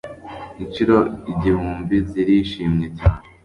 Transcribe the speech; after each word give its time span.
inshuro 0.63 0.95
igihumbi 1.31 1.95
zirishimye 2.09 2.87
cyane 2.97 3.23